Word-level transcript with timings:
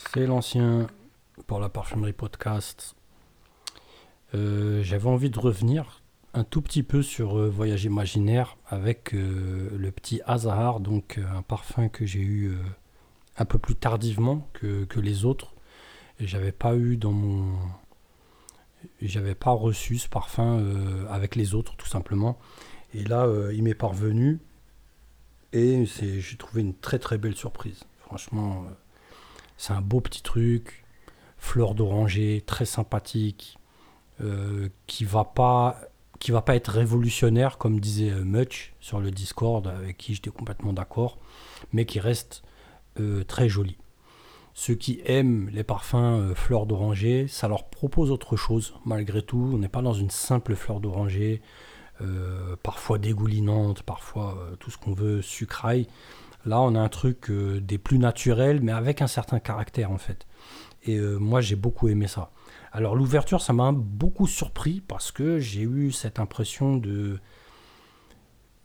C'est 0.00 0.26
l'ancien 0.26 0.86
pour 1.48 1.58
la 1.58 1.68
parfumerie 1.68 2.12
podcast. 2.12 2.94
Euh, 4.32 4.80
j'avais 4.82 5.08
envie 5.08 5.28
de 5.28 5.38
revenir 5.38 6.02
un 6.34 6.44
tout 6.44 6.62
petit 6.62 6.84
peu 6.84 7.02
sur 7.02 7.36
euh, 7.36 7.50
Voyage 7.50 7.84
imaginaire 7.84 8.56
avec 8.68 9.12
euh, 9.12 9.68
le 9.76 9.90
petit 9.90 10.20
Azahar, 10.24 10.78
donc 10.78 11.18
un 11.18 11.42
parfum 11.42 11.88
que 11.88 12.06
j'ai 12.06 12.20
eu 12.20 12.56
un 13.38 13.44
peu 13.44 13.58
plus 13.58 13.74
tardivement 13.74 14.48
que, 14.52 14.86
les 15.00 15.24
autres. 15.24 15.52
J'avais 16.20 16.52
pas 16.52 16.76
eu 16.76 16.96
dans 16.96 17.12
mon. 17.12 17.58
J'avais 19.02 19.34
pas 19.34 19.50
reçu 19.50 19.98
ce 19.98 20.08
parfum 20.08 20.64
avec 21.10 21.34
les 21.34 21.54
autres, 21.54 21.76
tout 21.76 21.88
simplement. 21.88 22.38
Et 22.94 23.02
là, 23.02 23.28
il 23.52 23.64
m'est 23.64 23.74
parvenu. 23.74 24.38
Et 25.52 25.84
j'ai 25.86 26.36
trouvé 26.36 26.62
une 26.62 26.74
très 26.74 27.00
très 27.00 27.18
belle 27.18 27.34
surprise. 27.36 27.82
Franchement, 27.98 28.64
c'est 29.58 29.72
un 29.72 29.82
beau 29.82 30.00
petit 30.00 30.22
truc, 30.22 30.84
fleur 31.36 31.74
d'oranger, 31.74 32.42
très 32.46 32.64
sympathique, 32.64 33.58
euh, 34.20 34.68
qui 34.86 35.04
va 35.04 35.24
pas 35.24 35.80
va 36.30 36.42
pas 36.42 36.56
être 36.56 36.72
révolutionnaire 36.72 37.58
comme 37.58 37.78
disait 37.78 38.10
euh, 38.10 38.24
Much 38.24 38.74
sur 38.80 38.98
le 38.98 39.12
Discord 39.12 39.68
avec 39.68 39.96
qui 39.96 40.14
j'étais 40.14 40.30
complètement 40.30 40.72
d'accord, 40.72 41.18
mais 41.72 41.84
qui 41.84 42.00
reste 42.00 42.42
euh, 42.98 43.22
très 43.22 43.48
joli. 43.48 43.76
Ceux 44.54 44.74
qui 44.74 45.00
aiment 45.04 45.48
les 45.52 45.62
parfums 45.62 46.34
fleur 46.34 46.66
d'oranger, 46.66 47.28
ça 47.28 47.46
leur 47.46 47.68
propose 47.68 48.10
autre 48.10 48.36
chose 48.36 48.74
malgré 48.84 49.22
tout. 49.22 49.52
On 49.54 49.58
n'est 49.58 49.68
pas 49.68 49.82
dans 49.82 49.92
une 49.92 50.10
simple 50.10 50.56
fleur 50.56 50.80
d'oranger, 50.80 51.40
parfois 52.64 52.98
dégoulinante, 52.98 53.84
parfois 53.84 54.36
tout 54.58 54.72
ce 54.72 54.78
qu'on 54.78 54.94
veut 54.94 55.22
sucraille. 55.22 55.86
Là, 56.44 56.60
on 56.60 56.74
a 56.74 56.80
un 56.80 56.88
truc 56.88 57.30
euh, 57.30 57.60
des 57.60 57.78
plus 57.78 57.98
naturels, 57.98 58.60
mais 58.62 58.72
avec 58.72 59.02
un 59.02 59.06
certain 59.06 59.38
caractère 59.38 59.90
en 59.90 59.98
fait. 59.98 60.26
Et 60.84 60.96
euh, 60.96 61.18
moi, 61.18 61.40
j'ai 61.40 61.56
beaucoup 61.56 61.88
aimé 61.88 62.06
ça. 62.06 62.30
Alors 62.72 62.94
l'ouverture, 62.94 63.40
ça 63.40 63.52
m'a 63.52 63.72
beaucoup 63.72 64.26
surpris 64.26 64.80
parce 64.80 65.10
que 65.10 65.38
j'ai 65.38 65.62
eu 65.62 65.90
cette 65.92 66.18
impression 66.18 66.76
de... 66.76 67.18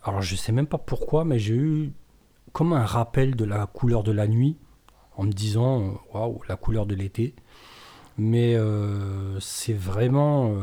Alors 0.04 0.22
je 0.22 0.36
sais 0.36 0.52
même 0.52 0.68
pas 0.68 0.78
pourquoi, 0.78 1.26
mais 1.26 1.40
j'ai 1.40 1.56
eu 1.56 1.94
comme 2.52 2.74
un 2.74 2.86
rappel 2.86 3.36
de 3.36 3.46
la 3.46 3.66
couleur 3.66 4.04
de 4.04 4.12
la 4.12 4.28
nuit, 4.28 4.58
en 5.16 5.24
me 5.24 5.32
disant, 5.32 6.02
waouh, 6.14 6.42
la 6.48 6.56
couleur 6.56 6.86
de 6.86 6.94
l'été. 6.94 7.36
Mais 8.18 8.56
euh, 8.56 9.40
c'est 9.40 9.74
vraiment 9.74 10.56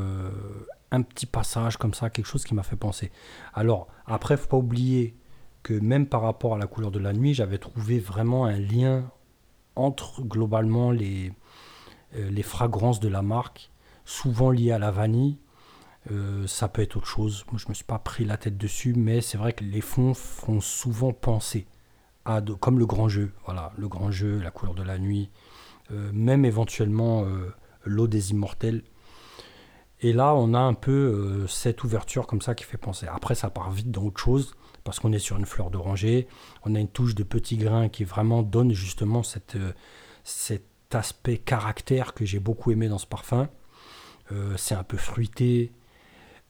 un 0.93 1.03
petit 1.03 1.27
passage 1.27 1.79
comme 1.79 1.95
ça, 1.95 2.11
quelque 2.11 2.27
chose 2.27 2.45
qui 2.45 2.55
m'a 2.55 2.63
fait 2.63 2.77
penser. 2.77 3.11
Alors 3.55 3.89
après, 4.07 4.37
faut 4.37 4.49
pas 4.49 4.57
oublier 4.57 5.17
que 5.63 5.75
même 5.75 6.07
par 6.07 6.23
rapport 6.23 6.55
à 6.55 6.59
la 6.59 6.67
couleur 6.67 6.91
de 6.91 6.99
la 6.99 7.13
nuit, 7.13 7.35
j'avais 7.35 7.59
trouvé 7.59 7.99
vraiment 7.99 8.45
un 8.45 8.59
lien 8.59 9.11
entre 9.77 10.23
globalement 10.23 10.91
les, 10.91 11.33
euh, 12.17 12.43
fragrances 12.43 13.01
de 13.01 13.09
la 13.09 13.23
marque, 13.23 13.71
souvent 14.05 14.51
liées 14.51 14.73
à 14.73 14.79
la 14.79 14.91
vanille. 14.91 15.39
Euh, 16.11 16.47
ça 16.47 16.69
peut 16.69 16.83
être 16.83 16.97
autre 16.97 17.07
chose. 17.07 17.45
Moi, 17.51 17.59
je 17.59 17.67
ne 17.67 17.71
me 17.71 17.75
suis 17.75 17.85
pas 17.85 17.99
pris 17.99 18.25
la 18.25 18.37
tête 18.37 18.57
dessus, 18.57 18.95
mais 18.95 19.21
c'est 19.21 19.39
vrai 19.39 19.53
que 19.53 19.65
les 19.65 19.83
fonds 19.83 20.15
font 20.15 20.61
souvent 20.61 21.13
penser 21.13 21.67
à 22.25 22.41
comme 22.61 22.79
le 22.79 22.87
grand 22.87 23.09
jeu. 23.09 23.33
Voilà, 23.45 23.73
le 23.77 23.89
grand 23.89 24.11
jeu, 24.11 24.39
la 24.39 24.51
couleur 24.51 24.75
de 24.75 24.83
la 24.83 24.99
nuit, 24.99 25.31
euh, 25.93 26.11
même 26.13 26.45
éventuellement 26.45 27.25
l'eau 27.85 28.07
des 28.07 28.31
immortels. 28.31 28.83
Et 30.01 30.15
là, 30.15 30.35
on 30.35 30.55
a 30.55 30.59
un 30.59 30.73
peu 30.73 31.47
cette 31.47 31.85
ouverture 31.85 32.27
comme 32.27 32.41
ça 32.41 32.55
qui 32.55 32.65
fait 32.65 32.79
penser. 32.79 33.07
Après, 33.07 33.35
ça 33.35 33.51
part 33.51 33.71
vite 33.71 33.91
dans 33.91 34.05
autre 34.05 34.21
chose 34.21 34.57
parce 34.85 35.01
qu'on 35.01 35.13
est 35.13 35.19
sur 35.19 35.37
une 35.37 35.47
fleur 35.47 35.71
d'oranger. 35.71 36.27
On 36.65 36.75
a 36.75 36.81
une 36.81 36.89
touche 36.89 37.15
de 37.15 37.23
petits 37.23 37.57
grains 37.57 37.89
qui 37.89 38.05
vraiment 38.05 38.43
donne 38.43 38.73
justement 38.73 39.23
euh, 39.57 39.73
cet 40.25 40.95
aspect 40.95 41.39
caractère 41.39 42.15
que 42.15 42.25
j'ai 42.25 42.41
beaucoup 42.41 42.71
aimé 42.71 42.89
dans 42.89 42.99
ce 42.99 43.07
parfum. 43.07 43.49
Euh, 44.33 44.57
c'est 44.57 44.75
un 44.75 44.85
peu 44.85 44.97
fruité. 44.97 45.73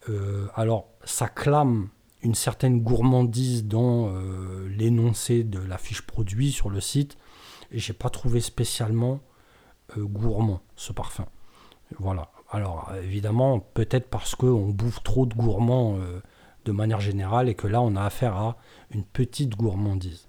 Euh, 0.09 0.49
alors, 0.55 0.89
ça 1.05 1.29
clame 1.29 1.89
une 2.23 2.35
certaine 2.35 2.81
gourmandise 2.81 3.65
dans 3.65 4.13
l'énoncé 4.69 5.43
de 5.43 5.59
la 5.59 5.79
fiche 5.79 6.03
produit 6.03 6.53
sur 6.53 6.69
le 6.69 6.79
site. 6.79 7.17
Et 7.71 7.79
j'ai 7.79 7.95
pas 7.95 8.11
trouvé 8.11 8.43
spécialement 8.43 9.21
gourmand 9.97 10.61
ce 10.77 10.93
parfum. 10.93 11.25
Voilà. 11.99 12.31
Alors 12.51 12.93
évidemment, 13.03 13.59
peut-être 13.59 14.11
parce 14.11 14.35
qu'on 14.35 14.69
bouffe 14.69 15.03
trop 15.03 15.25
de 15.25 15.33
gourmands 15.33 15.99
de 16.65 16.73
manière 16.73 17.01
générale 17.01 17.49
et 17.49 17.55
que 17.55 17.67
là 17.67 17.81
on 17.81 17.97
a 17.97 18.03
affaire 18.03 18.37
à 18.37 18.57
une 18.91 19.05
petite 19.05 19.57
gourmandise. 19.57 20.29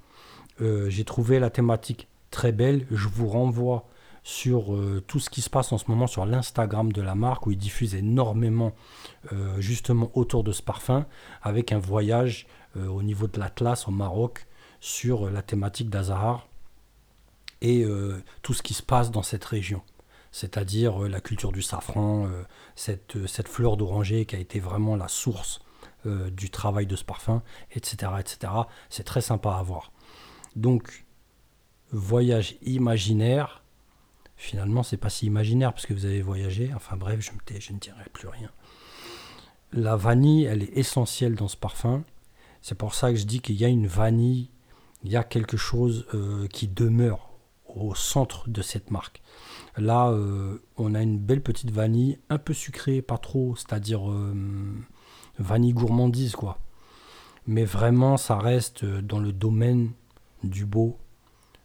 Euh, 0.61 0.89
j'ai 0.89 1.03
trouvé 1.03 1.39
la 1.39 1.49
thématique 1.49 2.07
très 2.29 2.51
belle. 2.51 2.85
Je 2.91 3.07
vous 3.07 3.27
renvoie 3.27 3.87
sur 4.23 4.75
euh, 4.75 5.03
tout 5.07 5.19
ce 5.19 5.29
qui 5.29 5.41
se 5.41 5.49
passe 5.49 5.71
en 5.71 5.79
ce 5.79 5.85
moment 5.87 6.05
sur 6.05 6.25
l'Instagram 6.25 6.91
de 6.91 7.01
la 7.01 7.15
marque 7.15 7.47
où 7.47 7.51
ils 7.51 7.57
diffusent 7.57 7.95
énormément 7.95 8.73
euh, 9.33 9.59
justement 9.59 10.11
autour 10.13 10.43
de 10.43 10.51
ce 10.51 10.61
parfum 10.61 11.05
avec 11.41 11.71
un 11.71 11.79
voyage 11.79 12.47
au 12.87 13.03
niveau 13.03 13.27
de 13.27 13.37
l'Atlas 13.37 13.89
au 13.89 13.91
Maroc 13.91 14.47
sur 14.79 15.29
la 15.29 15.41
thématique 15.41 15.89
d'Azahar 15.89 16.47
et 17.61 17.85
tout 18.43 18.53
ce 18.53 18.63
qui 18.63 18.73
se 18.73 18.81
passe 18.81 19.11
dans 19.11 19.23
cette 19.23 19.43
région 19.43 19.81
c'est-à-dire 20.31 20.99
la 20.99 21.19
culture 21.19 21.51
du 21.51 21.61
safran, 21.61 22.29
cette, 22.77 23.27
cette 23.27 23.49
fleur 23.49 23.75
d'oranger 23.75 24.25
qui 24.25 24.37
a 24.37 24.39
été 24.39 24.61
vraiment 24.61 24.95
la 24.95 25.09
source 25.09 25.59
euh, 26.05 26.29
du 26.31 26.49
travail 26.49 26.87
de 26.87 26.95
ce 26.95 27.03
parfum, 27.03 27.43
etc. 27.71 28.13
etc. 28.19 28.53
C'est 28.89 29.03
très 29.03 29.21
sympa 29.21 29.51
à 29.51 29.63
voir. 29.63 29.91
Donc, 30.55 31.05
voyage 31.91 32.55
imaginaire, 32.63 33.63
finalement, 34.35 34.83
c'est 34.83 34.97
pas 34.97 35.09
si 35.09 35.25
imaginaire 35.25 35.73
parce 35.73 35.85
que 35.85 35.93
vous 35.93 36.05
avez 36.05 36.21
voyagé. 36.21 36.71
Enfin 36.75 36.97
bref, 36.97 37.19
je, 37.21 37.73
ne 37.73 37.79
dirai 37.79 38.03
plus 38.13 38.27
rien. 38.27 38.49
La 39.73 39.95
vanille, 39.95 40.45
elle 40.45 40.63
est 40.63 40.77
essentielle 40.77 41.35
dans 41.35 41.47
ce 41.47 41.57
parfum. 41.57 42.03
C'est 42.61 42.75
pour 42.75 42.93
ça 42.93 43.11
que 43.11 43.17
je 43.17 43.25
dis 43.25 43.39
qu'il 43.41 43.55
y 43.55 43.65
a 43.65 43.67
une 43.67 43.87
vanille, 43.87 44.49
il 45.03 45.11
y 45.11 45.17
a 45.17 45.23
quelque 45.23 45.57
chose 45.57 46.05
euh, 46.13 46.47
qui 46.47 46.67
demeure 46.67 47.29
au 47.67 47.95
centre 47.95 48.49
de 48.49 48.61
cette 48.61 48.91
marque. 48.91 49.21
Là, 49.77 50.09
euh, 50.09 50.61
on 50.77 50.93
a 50.93 51.01
une 51.01 51.17
belle 51.17 51.41
petite 51.41 51.71
vanille, 51.71 52.19
un 52.29 52.37
peu 52.37 52.53
sucrée, 52.53 53.01
pas 53.01 53.17
trop, 53.17 53.55
c'est-à-dire 53.55 54.01
vanille 55.39 55.73
gourmandise, 55.73 56.35
quoi. 56.35 56.57
Mais 57.47 57.65
vraiment, 57.65 58.17
ça 58.17 58.37
reste 58.37 58.83
euh, 58.83 59.01
dans 59.01 59.19
le 59.19 59.31
domaine 59.31 59.91
du 60.43 60.65
beau, 60.65 60.97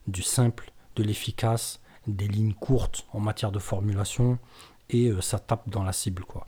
du 0.07 0.23
simple, 0.23 0.73
de 0.97 1.03
l'efficace, 1.03 1.81
des 2.07 2.29
lignes 2.29 2.55
courtes 2.55 3.07
en 3.13 3.21
matière 3.21 3.53
de 3.53 3.59
formulation, 3.59 4.39
et 4.89 5.09
euh, 5.09 5.21
ça 5.21 5.39
tape 5.39 5.69
dans 5.69 5.83
la 5.83 5.93
cible, 5.93 6.25
quoi. 6.25 6.47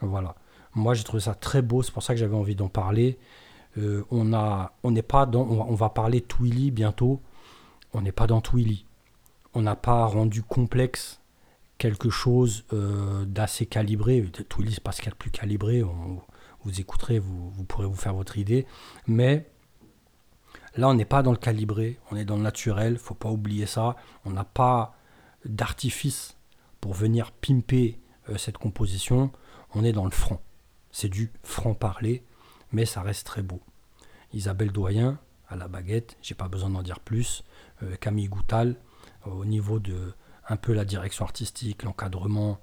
Voilà. 0.00 0.36
Moi, 0.74 0.94
j'ai 0.94 1.04
trouvé 1.04 1.20
ça 1.20 1.34
très 1.34 1.60
beau, 1.60 1.82
c'est 1.82 1.92
pour 1.92 2.02
ça 2.02 2.14
que 2.14 2.20
j'avais 2.20 2.36
envie 2.36 2.56
d'en 2.56 2.68
parler. 2.68 3.18
Euh, 3.78 4.04
on 4.10 4.32
a, 4.32 4.72
on 4.82 4.90
n'est 4.90 5.02
pas 5.02 5.26
dans, 5.26 5.42
on 5.42 5.74
va, 5.74 5.90
parler 5.90 6.22
Twilly 6.22 6.70
bientôt. 6.70 7.20
On 7.92 8.00
n'est 8.00 8.12
pas 8.12 8.26
dans 8.26 8.40
Twilly. 8.40 8.86
On 9.54 9.62
n'a 9.62 9.76
pas 9.76 10.06
rendu 10.06 10.42
complexe 10.42 11.20
quelque 11.76 12.08
chose 12.08 12.64
d'assez 13.26 13.66
calibré. 13.66 14.24
Twilly, 14.48 14.72
c'est 14.72 14.82
pas 14.82 14.92
ce 14.92 15.02
qu'il 15.02 15.12
y 15.12 15.14
plus 15.14 15.30
calibré. 15.30 15.82
Vous 16.64 16.80
écouterez, 16.80 17.18
vous, 17.18 17.64
pourrez 17.64 17.86
vous 17.86 17.94
faire 17.94 18.14
votre 18.14 18.38
idée. 18.38 18.66
Mais 19.06 19.48
là, 20.76 20.88
on 20.88 20.94
n'est 20.94 21.04
pas 21.04 21.22
dans 21.22 21.32
le 21.32 21.38
calibré, 21.38 21.98
on 22.10 22.16
est 22.16 22.24
dans 22.24 22.36
le 22.36 22.42
naturel, 22.42 22.98
faut 22.98 23.14
pas 23.14 23.30
oublier 23.30 23.66
ça. 23.66 23.96
On 24.24 24.30
n'a 24.30 24.44
pas 24.44 24.96
d'artifice 25.44 26.36
pour 26.80 26.94
venir 26.94 27.32
pimper 27.32 27.98
euh, 28.28 28.36
cette 28.36 28.58
composition. 28.58 29.30
On 29.74 29.84
est 29.84 29.92
dans 29.92 30.04
le 30.04 30.10
franc. 30.10 30.40
C'est 30.90 31.08
du 31.08 31.32
franc-parler, 31.42 32.24
mais 32.72 32.84
ça 32.84 33.02
reste 33.02 33.26
très 33.26 33.42
beau. 33.42 33.60
Isabelle 34.32 34.72
Doyen, 34.72 35.18
à 35.48 35.56
la 35.56 35.68
baguette, 35.68 36.16
j'ai 36.22 36.34
pas 36.34 36.48
besoin 36.48 36.70
d'en 36.70 36.82
dire 36.82 37.00
plus. 37.00 37.44
Euh, 37.82 37.96
Camille 37.96 38.28
Goutal, 38.28 38.76
au 39.26 39.44
niveau 39.44 39.78
de 39.78 40.14
un 40.48 40.56
peu 40.56 40.72
la 40.72 40.84
direction 40.84 41.24
artistique, 41.24 41.82
l'encadrement, 41.82 42.60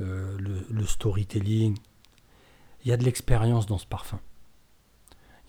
euh, 0.00 0.36
le, 0.38 0.86
storytelling, 0.86 1.76
il 2.84 2.90
y 2.90 2.92
a 2.92 2.96
de 2.96 3.04
l'expérience 3.04 3.66
dans 3.66 3.78
ce 3.78 3.86
parfum. 3.86 4.20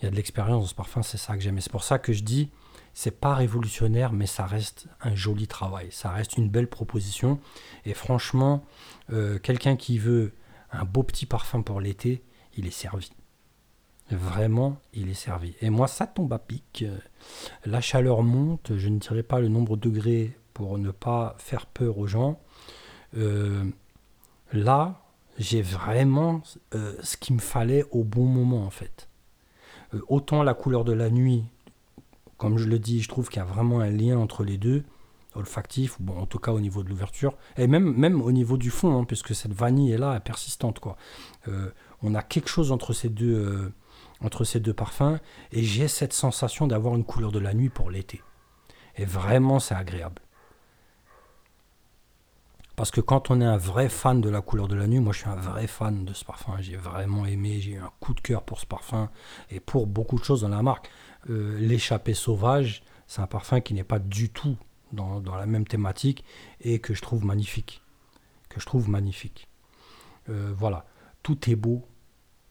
Il 0.00 0.04
y 0.04 0.08
a 0.08 0.10
de 0.10 0.16
l'expérience 0.16 0.62
dans 0.62 0.68
ce 0.68 0.74
parfum, 0.74 1.02
c'est 1.02 1.18
ça 1.18 1.34
que 1.34 1.40
j'aime. 1.40 1.60
C'est 1.60 1.72
pour 1.72 1.84
ça 1.84 1.98
que 1.98 2.12
je 2.12 2.22
dis, 2.22 2.50
c'est 2.94 3.20
pas 3.20 3.34
révolutionnaire, 3.34 4.12
mais 4.12 4.26
ça 4.26 4.46
reste 4.46 4.88
un 5.00 5.14
joli 5.14 5.46
travail. 5.46 5.88
Ça 5.90 6.10
reste 6.10 6.36
une 6.36 6.48
belle 6.48 6.68
proposition. 6.68 7.38
Et 7.84 7.94
franchement, 7.94 8.64
euh, 9.12 9.38
quelqu'un 9.38 9.76
qui 9.76 9.98
veut 9.98 10.32
un 10.72 10.84
beau 10.84 11.02
petit 11.02 11.26
parfum 11.26 11.62
pour 11.62 11.80
l'été, 11.80 12.22
il 12.56 12.66
est 12.66 12.72
servi. 12.72 13.10
Vraiment, 14.10 14.80
il 14.92 15.08
est 15.08 15.14
servi. 15.14 15.54
Et 15.60 15.70
moi, 15.70 15.86
ça 15.86 16.06
tombe 16.06 16.32
à 16.32 16.38
pic. 16.38 16.84
La 17.64 17.80
chaleur 17.80 18.22
monte. 18.22 18.76
Je 18.76 18.88
ne 18.88 18.98
dirai 18.98 19.22
pas 19.22 19.38
le 19.38 19.48
nombre 19.48 19.76
de 19.76 19.88
degrés 19.88 20.36
pour 20.52 20.78
ne 20.78 20.90
pas 20.90 21.36
faire 21.38 21.66
peur 21.66 21.96
aux 21.98 22.06
gens. 22.06 22.40
Euh, 23.16 23.64
là, 24.52 25.00
j'ai 25.40 25.62
vraiment 25.62 26.42
euh, 26.74 26.94
ce 27.02 27.16
qu'il 27.16 27.34
me 27.34 27.40
fallait 27.40 27.84
au 27.90 28.04
bon 28.04 28.26
moment 28.26 28.64
en 28.64 28.70
fait. 28.70 29.08
Euh, 29.94 30.00
autant 30.08 30.42
la 30.42 30.52
couleur 30.54 30.84
de 30.84 30.92
la 30.92 31.08
nuit, 31.10 31.44
comme 32.36 32.58
je 32.58 32.68
le 32.68 32.78
dis, 32.78 33.00
je 33.00 33.08
trouve 33.08 33.28
qu'il 33.28 33.38
y 33.38 33.42
a 33.42 33.46
vraiment 33.46 33.80
un 33.80 33.88
lien 33.88 34.18
entre 34.18 34.44
les 34.44 34.58
deux. 34.58 34.84
olfactif, 35.34 35.96
bon, 36.00 36.18
en 36.18 36.26
tout 36.26 36.38
cas 36.38 36.52
au 36.52 36.60
niveau 36.60 36.82
de 36.82 36.88
l'ouverture, 36.88 37.34
et 37.56 37.66
même, 37.66 38.20
au 38.20 38.32
niveau 38.32 38.58
du 38.58 38.70
fond, 38.70 39.00
hein, 39.00 39.04
puisque 39.04 39.34
cette 39.34 39.52
vanille 39.52 39.92
est 39.92 39.98
là, 39.98 40.14
est 40.16 40.20
persistante. 40.20 40.78
Quoi. 40.78 40.96
Euh, 41.48 41.70
on 42.02 42.14
a 42.14 42.22
quelque 42.22 42.48
chose 42.48 42.70
entre 42.70 42.92
ces 42.92 43.08
deux 43.08 43.72
parfums, 44.76 45.18
et 45.52 45.62
j'ai 45.62 45.88
cette 45.88 46.12
sensation 46.12 46.66
d'avoir 46.66 46.96
une 46.96 47.04
couleur 47.04 47.32
de 47.32 47.38
la 47.38 47.54
nuit 47.54 47.70
pour 47.70 47.90
l'été. 47.90 48.22
Et 48.96 49.04
vraiment, 49.04 49.58
c'est 49.58 49.74
agréable. 49.74 50.20
Parce 52.80 52.90
que 52.90 53.02
quand 53.02 53.30
on 53.30 53.42
est 53.42 53.44
un 53.44 53.58
vrai 53.58 53.90
fan 53.90 54.22
de 54.22 54.30
la 54.30 54.40
couleur 54.40 54.66
de 54.66 54.74
la 54.74 54.86
nuit, 54.86 55.00
moi 55.00 55.12
je 55.12 55.18
suis 55.18 55.28
un 55.28 55.36
vrai 55.36 55.66
fan 55.66 56.06
de 56.06 56.14
ce 56.14 56.24
parfum, 56.24 56.56
j'ai 56.60 56.76
vraiment 56.76 57.26
aimé, 57.26 57.60
j'ai 57.60 57.72
eu 57.72 57.78
un 57.78 57.92
coup 58.00 58.14
de 58.14 58.22
cœur 58.22 58.42
pour 58.42 58.58
ce 58.58 58.64
parfum 58.64 59.10
et 59.50 59.60
pour 59.60 59.86
beaucoup 59.86 60.18
de 60.18 60.24
choses 60.24 60.40
dans 60.40 60.48
la 60.48 60.62
marque. 60.62 60.88
Euh, 61.28 61.58
L'échappée 61.58 62.14
sauvage, 62.14 62.82
c'est 63.06 63.20
un 63.20 63.26
parfum 63.26 63.60
qui 63.60 63.74
n'est 63.74 63.84
pas 63.84 63.98
du 63.98 64.30
tout 64.30 64.56
dans, 64.92 65.20
la 65.20 65.44
même 65.44 65.66
thématique 65.66 66.24
et 66.62 66.78
que 66.78 66.94
je 66.94 67.02
trouve 67.02 67.22
magnifique. 67.22 67.82
Que 68.48 68.58
je 68.58 68.64
trouve 68.64 68.88
magnifique. 68.88 69.46
Euh, 70.30 70.54
voilà, 70.56 70.86
tout 71.22 71.50
est 71.50 71.56
beau. 71.56 71.86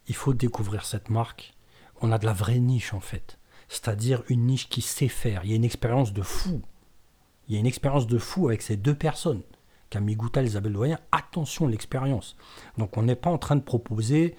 Il 0.05 0.15
faut 0.15 0.35
découvrir 0.35 0.85
cette 0.85 1.09
marque. 1.09 1.55
On 2.01 2.11
a 2.11 2.19
de 2.19 2.27
la 2.27 2.33
vraie 2.33 2.59
niche 2.59 2.93
en 2.93 2.99
fait. 2.99 3.39
C'est-à-dire 3.67 4.21
une 4.29 4.45
niche 4.45 4.69
qui 4.69 4.83
sait 4.83 5.07
faire. 5.07 5.43
Il 5.43 5.49
y 5.49 5.53
a 5.53 5.55
une 5.55 5.65
expérience 5.65 6.13
de 6.13 6.21
fou. 6.21 6.61
Il 7.47 7.55
y 7.55 7.57
a 7.57 7.59
une 7.59 7.65
expérience 7.65 8.05
de 8.05 8.19
fou 8.19 8.49
avec 8.49 8.61
ces 8.61 8.77
deux 8.77 8.93
personnes. 8.93 9.41
Camille 9.89 10.15
Goutal, 10.15 10.45
Isabelle 10.45 10.73
Doyen, 10.73 10.99
attention 11.11 11.67
l'expérience. 11.67 12.35
Donc 12.77 12.97
on 12.97 13.03
n'est 13.03 13.15
pas 13.15 13.29
en 13.29 13.37
train 13.37 13.55
de 13.55 13.61
proposer 13.61 14.35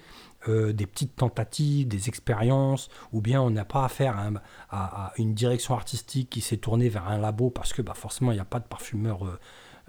euh, 0.47 0.73
des 0.73 0.87
petites 0.87 1.15
tentatives, 1.15 1.87
des 1.87 2.09
expériences, 2.09 2.89
ou 3.11 3.21
bien 3.21 3.41
on 3.41 3.51
n'a 3.51 3.65
pas 3.65 3.85
affaire 3.85 4.17
à, 4.17 5.05
à, 5.05 5.13
une 5.17 5.33
direction 5.33 5.75
artistique 5.75 6.29
qui 6.29 6.41
s'est 6.41 6.57
tournée 6.57 6.89
vers 6.89 7.07
un 7.07 7.17
labo 7.17 7.49
parce 7.49 7.73
que 7.73 7.81
bah, 7.81 7.93
forcément 7.93 8.31
il 8.31 8.35
n'y 8.35 8.41
a 8.41 8.45
pas 8.45 8.59
de 8.59 8.65
parfumeur, 8.65 9.25
euh, 9.25 9.39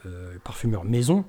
euh, 0.07 0.39
parfumeur 0.45 0.85
maison. 0.85 1.25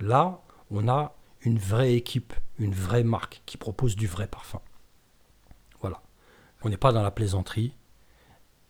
Là, 0.00 0.40
on 0.70 0.88
a 0.88 1.14
une 1.42 1.58
vraie 1.58 1.94
équipe, 1.94 2.34
une 2.58 2.74
vraie 2.74 3.04
marque 3.04 3.42
qui 3.46 3.56
propose 3.56 3.94
du 3.94 4.06
vrai 4.06 4.26
parfum. 4.26 4.60
Voilà. 5.80 6.02
On 6.62 6.68
n'est 6.68 6.76
pas 6.76 6.92
dans 6.92 7.02
la 7.02 7.10
plaisanterie. 7.10 7.74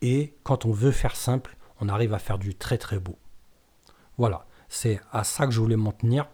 Et 0.03 0.37
quand 0.43 0.65
on 0.67 0.73
veut 0.73 0.93
faire 0.93 1.17
simple, 1.17 1.57
on 1.81 1.89
arrive 1.89 2.13
à 2.13 2.19
faire 2.19 2.39
du 2.39 2.55
très 2.55 2.79
très 2.79 2.99
beau. 2.99 3.19
Voilà. 4.19 4.47
C'est 4.69 5.01
à 5.13 5.25
ça 5.25 5.47
que 5.47 5.53
je 5.53 5.61
voulais 5.61 5.77
m'en 5.77 5.93
tenir. 5.93 6.29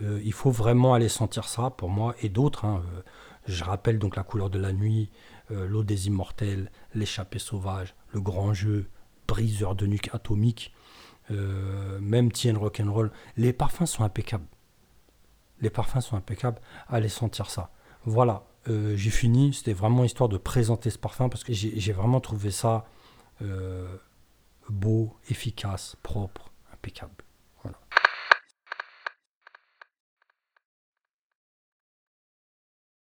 Euh, 0.00 0.20
il 0.24 0.32
faut 0.32 0.50
vraiment 0.50 0.94
aller 0.94 1.08
sentir 1.08 1.44
ça 1.48 1.70
pour 1.70 1.88
moi 1.88 2.14
et 2.22 2.28
d'autres. 2.28 2.64
Hein. 2.64 2.82
Euh, 2.94 3.02
je 3.46 3.64
rappelle 3.64 3.98
donc 3.98 4.16
la 4.16 4.22
couleur 4.22 4.50
de 4.50 4.58
la 4.58 4.72
nuit, 4.72 5.10
euh, 5.50 5.66
l'eau 5.66 5.82
des 5.82 6.06
immortels, 6.06 6.70
l'échappée 6.94 7.38
sauvage, 7.38 7.94
le 8.12 8.20
grand 8.20 8.54
jeu, 8.54 8.88
briseur 9.26 9.74
de 9.74 9.86
nuque 9.86 10.10
atomique, 10.14 10.74
même 11.30 12.30
Tien 12.30 12.58
Rock'n'Roll. 12.58 13.10
Les 13.38 13.54
parfums 13.54 13.86
sont 13.86 14.04
impeccables. 14.04 14.44
Les 15.60 15.70
parfums 15.70 16.02
sont 16.02 16.16
impeccables. 16.16 16.60
Allez 16.88 17.08
sentir 17.08 17.48
ça. 17.48 17.70
Voilà, 18.04 18.44
j'ai 18.66 19.10
fini. 19.10 19.54
C'était 19.54 19.72
vraiment 19.72 20.04
histoire 20.04 20.28
de 20.28 20.36
présenter 20.36 20.90
ce 20.90 20.98
parfum 20.98 21.30
parce 21.30 21.42
que 21.42 21.54
j'ai 21.54 21.92
vraiment 21.92 22.20
trouvé 22.20 22.50
ça 22.50 22.84
beau, 24.68 25.16
efficace, 25.30 25.96
propre, 26.02 26.52
impeccable. 26.74 27.14
Voilà. 27.62 27.76